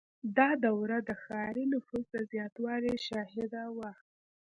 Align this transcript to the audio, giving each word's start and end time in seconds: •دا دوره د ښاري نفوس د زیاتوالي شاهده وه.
•دا 0.37 0.49
دوره 0.65 0.97
د 1.07 1.09
ښاري 1.23 1.65
نفوس 1.73 2.05
د 2.13 2.15
زیاتوالي 2.31 2.95
شاهده 3.07 3.63
وه. 3.77 3.91